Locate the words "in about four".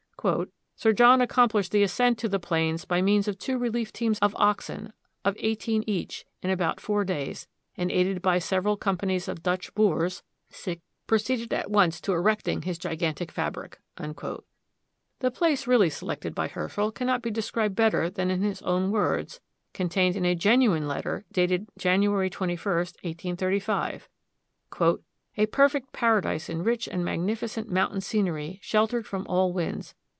6.43-7.03